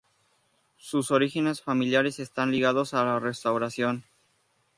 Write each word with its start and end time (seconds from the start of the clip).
Sus 0.79 1.11
orígenes 1.11 1.61
familiares 1.61 2.17
están 2.17 2.49
ligados 2.49 2.95
a 2.95 3.05
la 3.05 3.19
restauración. 3.19 4.03